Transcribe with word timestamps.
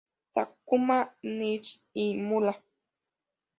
Takuma 0.33 0.97
Nishimura 1.35 2.53